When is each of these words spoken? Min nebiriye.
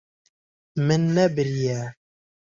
Min 0.85 1.03
nebiriye. 1.15 1.79